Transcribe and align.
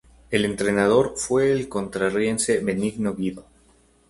El 0.31 0.45
entrenador 0.45 1.13
fue 1.15 1.51
el 1.51 1.69
costarricense 1.69 2.57
Benigno 2.57 3.13
Guido. 3.13 3.45